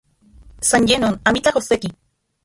San 0.69 0.83
ye 0.91 0.97
non, 1.03 1.15
amitlaj 1.29 1.55
okse-ki. 1.59 1.89